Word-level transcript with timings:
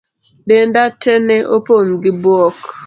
Denda 0.47 0.83
tee 1.01 1.19
ne 1.27 1.37
opong' 1.55 1.93
gi 2.01 2.11
buok. 2.21 2.57